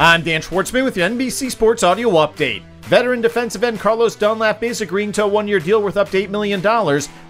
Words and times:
I'm 0.00 0.22
Dan 0.22 0.42
Schwartzman 0.42 0.84
with 0.84 0.96
your 0.96 1.08
NBC 1.08 1.50
Sports 1.50 1.82
Audio 1.82 2.10
Update. 2.10 2.62
Veteran 2.82 3.20
defensive 3.20 3.64
end 3.64 3.80
Carlos 3.80 4.14
Dunlap 4.14 4.62
is 4.62 4.80
agreeing 4.80 5.10
to 5.10 5.24
a 5.24 5.26
one 5.26 5.48
year 5.48 5.58
deal 5.58 5.82
worth 5.82 5.96
up 5.96 6.08
to 6.10 6.24
$8 6.24 6.30
million 6.30 6.62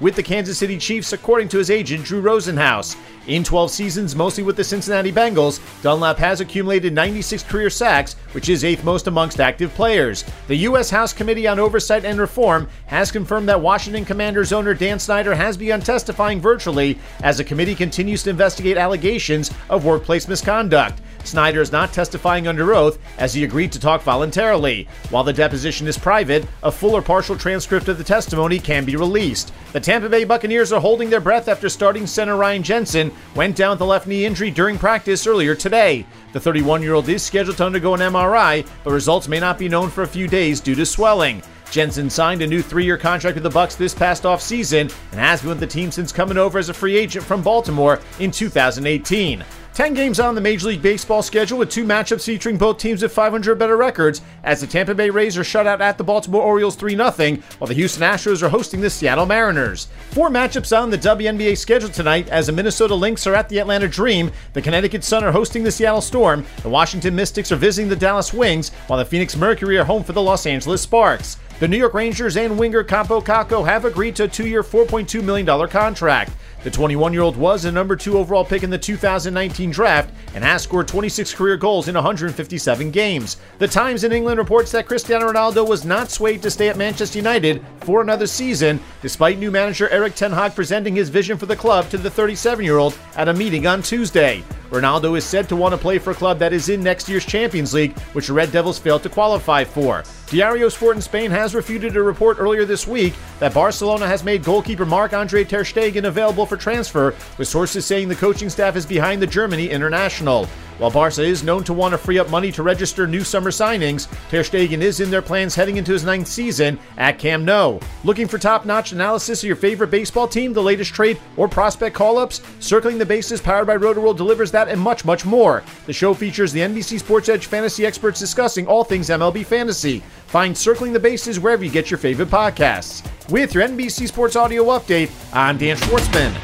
with 0.00 0.16
the 0.16 0.22
Kansas 0.22 0.58
City 0.58 0.76
Chiefs, 0.76 1.12
according 1.12 1.48
to 1.50 1.58
his 1.58 1.70
agent, 1.70 2.04
Drew 2.04 2.20
Rosenhaus. 2.20 2.96
In 3.28 3.44
12 3.44 3.70
seasons, 3.70 4.16
mostly 4.16 4.42
with 4.42 4.56
the 4.56 4.64
Cincinnati 4.64 5.12
Bengals, 5.12 5.60
Dunlap 5.80 6.18
has 6.18 6.40
accumulated 6.40 6.92
96 6.92 7.44
career 7.44 7.70
sacks, 7.70 8.14
which 8.32 8.48
is 8.48 8.64
eighth 8.64 8.82
most 8.82 9.06
amongst 9.06 9.38
active 9.38 9.72
players. 9.74 10.24
The 10.48 10.56
U.S. 10.56 10.90
House 10.90 11.12
Committee 11.12 11.46
on 11.46 11.60
Oversight 11.60 12.04
and 12.04 12.18
Reform 12.18 12.68
has 12.86 13.12
confirmed 13.12 13.48
that 13.48 13.60
Washington 13.60 14.04
Commanders 14.04 14.52
owner 14.52 14.74
Dan 14.74 14.98
Snyder 14.98 15.36
has 15.36 15.56
begun 15.56 15.80
testifying 15.80 16.40
virtually 16.40 16.98
as 17.22 17.38
the 17.38 17.44
committee 17.44 17.76
continues 17.76 18.24
to 18.24 18.30
investigate 18.30 18.76
allegations 18.76 19.52
of 19.70 19.84
workplace 19.84 20.26
misconduct. 20.26 21.00
Snyder 21.26 21.60
is 21.60 21.72
not 21.72 21.92
testifying 21.92 22.46
under 22.46 22.74
oath 22.74 22.98
as 23.18 23.34
he 23.34 23.44
agreed 23.44 23.72
to 23.72 23.80
talk 23.80 24.02
voluntarily. 24.02 24.88
While 25.10 25.24
the 25.24 25.32
deposition 25.32 25.86
is 25.86 25.98
private, 25.98 26.46
a 26.62 26.72
full 26.72 26.96
or 26.96 27.02
partial 27.02 27.36
transcript 27.36 27.88
of 27.88 27.98
the 27.98 28.04
testimony 28.04 28.58
can 28.58 28.84
be 28.84 28.96
released. 28.96 29.52
The 29.72 29.80
Tampa 29.80 30.08
Bay 30.08 30.24
Buccaneers 30.24 30.72
are 30.72 30.80
holding 30.80 31.10
their 31.10 31.20
breath 31.20 31.48
after 31.48 31.68
starting 31.68 32.06
center 32.06 32.36
Ryan 32.36 32.62
Jensen 32.62 33.12
went 33.34 33.56
down 33.56 33.72
with 33.72 33.80
a 33.80 33.84
left 33.84 34.06
knee 34.06 34.24
injury 34.24 34.50
during 34.50 34.78
practice 34.78 35.26
earlier 35.26 35.54
today. 35.54 36.06
The 36.32 36.40
31 36.40 36.82
year 36.82 36.94
old 36.94 37.08
is 37.08 37.22
scheduled 37.22 37.56
to 37.58 37.66
undergo 37.66 37.94
an 37.94 38.00
MRI, 38.00 38.66
but 38.84 38.92
results 38.92 39.28
may 39.28 39.40
not 39.40 39.58
be 39.58 39.68
known 39.68 39.90
for 39.90 40.02
a 40.02 40.08
few 40.08 40.28
days 40.28 40.60
due 40.60 40.74
to 40.74 40.86
swelling. 40.86 41.42
Jensen 41.70 42.08
signed 42.08 42.42
a 42.42 42.46
new 42.46 42.62
three-year 42.62 42.98
contract 42.98 43.34
with 43.34 43.42
the 43.42 43.50
Bucs 43.50 43.76
this 43.76 43.94
past 43.94 44.22
offseason 44.22 44.92
and 45.10 45.20
has 45.20 45.40
been 45.40 45.50
with 45.50 45.60
the 45.60 45.66
team 45.66 45.90
since 45.90 46.12
coming 46.12 46.38
over 46.38 46.58
as 46.58 46.68
a 46.68 46.74
free 46.74 46.96
agent 46.96 47.24
from 47.24 47.42
Baltimore 47.42 48.00
in 48.18 48.30
2018. 48.30 49.44
10 49.76 49.92
games 49.92 50.18
on 50.18 50.34
the 50.34 50.40
Major 50.40 50.68
League 50.68 50.80
Baseball 50.80 51.22
schedule 51.22 51.58
with 51.58 51.68
two 51.68 51.84
matchups 51.84 52.24
featuring 52.24 52.56
both 52.56 52.78
teams 52.78 53.02
with 53.02 53.12
500 53.12 53.58
better 53.58 53.76
records 53.76 54.22
as 54.42 54.62
the 54.62 54.66
Tampa 54.66 54.94
Bay 54.94 55.10
Rays 55.10 55.36
are 55.36 55.44
shut 55.44 55.66
out 55.66 55.82
at 55.82 55.98
the 55.98 56.02
Baltimore 56.02 56.40
Orioles 56.40 56.76
3 56.76 56.96
0, 56.96 57.10
while 57.58 57.68
the 57.68 57.74
Houston 57.74 58.02
Astros 58.02 58.42
are 58.42 58.48
hosting 58.48 58.80
the 58.80 58.88
Seattle 58.88 59.26
Mariners. 59.26 59.88
Four 60.12 60.30
matchups 60.30 60.74
on 60.74 60.88
the 60.88 60.96
WNBA 60.96 61.58
schedule 61.58 61.90
tonight 61.90 62.26
as 62.30 62.46
the 62.46 62.54
Minnesota 62.54 62.94
Lynx 62.94 63.26
are 63.26 63.34
at 63.34 63.50
the 63.50 63.58
Atlanta 63.58 63.86
Dream, 63.86 64.32
the 64.54 64.62
Connecticut 64.62 65.04
Sun 65.04 65.24
are 65.24 65.32
hosting 65.32 65.62
the 65.62 65.70
Seattle 65.70 66.00
Storm, 66.00 66.46
the 66.62 66.70
Washington 66.70 67.14
Mystics 67.14 67.52
are 67.52 67.56
visiting 67.56 67.90
the 67.90 67.96
Dallas 67.96 68.32
Wings, 68.32 68.70
while 68.86 68.98
the 68.98 69.04
Phoenix 69.04 69.36
Mercury 69.36 69.76
are 69.76 69.84
home 69.84 70.02
for 70.02 70.14
the 70.14 70.22
Los 70.22 70.46
Angeles 70.46 70.80
Sparks. 70.80 71.36
The 71.58 71.66
New 71.66 71.78
York 71.78 71.94
Rangers 71.94 72.36
and 72.36 72.58
winger 72.58 72.84
Kaapo 72.84 73.24
Kakko 73.24 73.64
have 73.64 73.86
agreed 73.86 74.14
to 74.16 74.24
a 74.24 74.28
two 74.28 74.46
year, 74.46 74.62
$4.2 74.62 75.24
million 75.24 75.68
contract. 75.68 76.32
The 76.64 76.70
21 76.70 77.14
year 77.14 77.22
old 77.22 77.38
was 77.38 77.64
a 77.64 77.72
number 77.72 77.96
two 77.96 78.18
overall 78.18 78.44
pick 78.44 78.62
in 78.62 78.68
the 78.68 78.76
2019 78.76 79.70
draft 79.70 80.12
and 80.34 80.44
has 80.44 80.62
scored 80.64 80.86
26 80.86 81.32
career 81.32 81.56
goals 81.56 81.88
in 81.88 81.94
157 81.94 82.90
games. 82.90 83.38
The 83.58 83.68
Times 83.68 84.04
in 84.04 84.12
England 84.12 84.38
reports 84.38 84.70
that 84.72 84.86
Cristiano 84.86 85.32
Ronaldo 85.32 85.66
was 85.66 85.86
not 85.86 86.10
swayed 86.10 86.42
to 86.42 86.50
stay 86.50 86.68
at 86.68 86.76
Manchester 86.76 87.18
United 87.18 87.64
for 87.86 88.02
another 88.02 88.26
season, 88.26 88.80
despite 89.00 89.38
new 89.38 89.52
manager 89.52 89.88
Erik 89.90 90.16
Ten 90.16 90.32
Hag 90.32 90.56
presenting 90.56 90.96
his 90.96 91.08
vision 91.08 91.38
for 91.38 91.46
the 91.46 91.54
club 91.54 91.88
to 91.90 91.96
the 91.96 92.10
37 92.10 92.64
year 92.64 92.78
old 92.78 92.98
at 93.14 93.28
a 93.28 93.32
meeting 93.32 93.68
on 93.68 93.80
Tuesday. 93.80 94.42
Ronaldo 94.70 95.16
is 95.16 95.24
said 95.24 95.48
to 95.48 95.54
want 95.54 95.72
to 95.72 95.78
play 95.78 95.98
for 95.98 96.10
a 96.10 96.14
club 96.14 96.40
that 96.40 96.52
is 96.52 96.68
in 96.68 96.82
next 96.82 97.08
year's 97.08 97.24
Champions 97.24 97.72
League, 97.72 97.96
which 98.12 98.26
the 98.26 98.32
Red 98.32 98.50
Devils 98.50 98.80
failed 98.80 99.04
to 99.04 99.08
qualify 99.08 99.62
for. 99.62 100.02
Diario 100.26 100.68
Sport 100.68 100.96
in 100.96 101.02
Spain 101.02 101.30
has 101.30 101.54
refuted 101.54 101.96
a 101.96 102.02
report 102.02 102.38
earlier 102.40 102.64
this 102.64 102.88
week 102.88 103.14
that 103.38 103.54
Barcelona 103.54 104.08
has 104.08 104.24
made 104.24 104.42
goalkeeper 104.42 104.84
Marc-Andre 104.84 105.44
Ter 105.44 105.62
Stegen 105.62 106.06
available 106.06 106.44
for 106.44 106.56
transfer, 106.56 107.14
with 107.38 107.46
sources 107.46 107.86
saying 107.86 108.08
the 108.08 108.16
coaching 108.16 108.50
staff 108.50 108.74
is 108.74 108.84
behind 108.84 109.22
the 109.22 109.26
Germany 109.28 109.70
international. 109.70 110.48
While 110.78 110.90
Barca 110.90 111.22
is 111.22 111.42
known 111.42 111.64
to 111.64 111.72
want 111.72 111.92
to 111.92 111.98
free 111.98 112.18
up 112.18 112.28
money 112.28 112.52
to 112.52 112.62
register 112.62 113.06
new 113.06 113.24
summer 113.24 113.50
signings, 113.50 114.08
Ter 114.28 114.42
Stegen 114.42 114.82
is 114.82 115.00
in 115.00 115.10
their 115.10 115.22
plans 115.22 115.54
heading 115.54 115.78
into 115.78 115.92
his 115.92 116.04
ninth 116.04 116.28
season 116.28 116.78
at 116.98 117.18
Camp 117.18 117.44
Nou. 117.44 117.80
Looking 118.04 118.28
for 118.28 118.36
top-notch 118.36 118.92
analysis 118.92 119.42
of 119.42 119.46
your 119.46 119.56
favorite 119.56 119.90
baseball 119.90 120.28
team, 120.28 120.52
the 120.52 120.62
latest 120.62 120.92
trade 120.92 121.18
or 121.38 121.48
prospect 121.48 121.96
call-ups? 121.96 122.42
Circling 122.60 122.98
the 122.98 123.06
Bases, 123.06 123.40
powered 123.40 123.66
by 123.66 123.78
Rotoworld, 123.78 124.18
delivers 124.18 124.50
that 124.50 124.68
and 124.68 124.80
much, 124.80 125.04
much 125.06 125.24
more. 125.24 125.62
The 125.86 125.92
show 125.94 126.12
features 126.12 126.52
the 126.52 126.60
NBC 126.60 126.98
Sports 126.98 127.30
Edge 127.30 127.46
fantasy 127.46 127.86
experts 127.86 128.20
discussing 128.20 128.66
all 128.66 128.84
things 128.84 129.08
MLB 129.08 129.46
fantasy. 129.46 130.00
Find 130.26 130.56
Circling 130.56 130.92
the 130.92 131.00
Bases 131.00 131.40
wherever 131.40 131.64
you 131.64 131.70
get 131.70 131.90
your 131.90 131.98
favorite 131.98 132.28
podcasts. 132.28 133.02
With 133.30 133.54
your 133.54 133.66
NBC 133.66 134.08
Sports 134.08 134.36
Audio 134.36 134.64
Update, 134.64 135.10
I'm 135.32 135.56
Dan 135.56 135.76
Schwartzman. 135.76 136.36